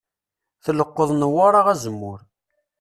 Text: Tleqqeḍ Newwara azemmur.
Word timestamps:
Tleqqeḍ 0.63 1.09
Newwara 1.13 1.61
azemmur. 1.71 2.19